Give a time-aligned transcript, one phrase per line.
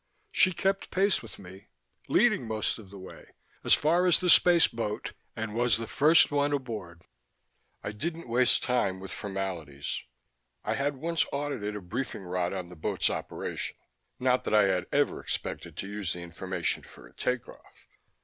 [0.31, 1.67] She kept pace with me,
[2.07, 3.27] leading most of the time,
[3.63, 7.03] as far as the space boat, and was the first one aboard.
[7.83, 10.01] I didn't waste time with formalities.
[10.63, 13.75] I had once audited a briefing rod on the boat's operation
[14.19, 17.85] not that I had ever expected to use the information for a take off.